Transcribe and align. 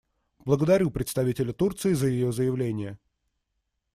Благодарю 0.39 0.89
представителя 0.89 1.53
Турции 1.53 1.93
за 1.93 2.07
ее 2.07 2.31
заявление. 2.31 2.97